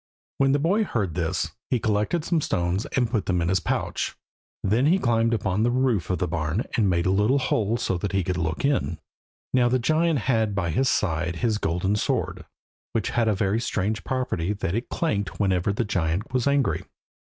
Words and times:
When 0.39 0.51
the 0.51 0.57
boy 0.57 0.83
heard 0.83 1.13
this 1.13 1.51
he 1.69 1.77
collected 1.79 2.25
some 2.25 2.41
stones 2.41 2.87
and 2.95 3.07
put 3.11 3.27
them 3.27 3.39
in 3.39 3.49
his 3.49 3.59
pouch. 3.59 4.15
Then 4.63 4.87
he 4.87 4.97
climbed 4.97 5.31
up 5.31 5.45
on 5.45 5.59
to 5.59 5.65
the 5.65 5.69
roof 5.69 6.09
of 6.09 6.17
the 6.17 6.27
barn 6.27 6.63
and 6.75 6.89
made 6.89 7.05
a 7.05 7.11
little 7.11 7.37
hole 7.37 7.77
so 7.77 7.99
that 7.99 8.11
he 8.11 8.23
could 8.23 8.35
look 8.39 8.65
in. 8.65 8.97
Now 9.53 9.69
the 9.69 9.77
giant 9.77 10.17
had 10.21 10.55
by 10.55 10.71
his 10.71 10.89
side 10.89 11.35
his 11.35 11.59
golden 11.59 11.95
sword, 11.95 12.45
which 12.93 13.11
had 13.11 13.25
the 13.27 13.59
strange 13.59 14.03
property 14.03 14.53
that 14.53 14.73
it 14.73 14.89
clanked 14.89 15.39
whenever 15.39 15.71
the 15.71 15.85
giant 15.85 16.33
was 16.33 16.47
angry. 16.47 16.83